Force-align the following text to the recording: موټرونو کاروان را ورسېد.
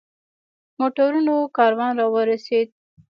موټرونو 0.79 1.35
کاروان 1.57 1.91
را 1.99 2.05
ورسېد. 2.13 2.67